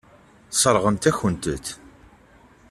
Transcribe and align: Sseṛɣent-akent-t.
Sseṛɣent-akent-t. 0.53 1.65